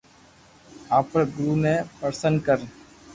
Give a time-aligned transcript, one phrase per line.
[0.97, 2.59] آپري گرو ني پرݾن ڪر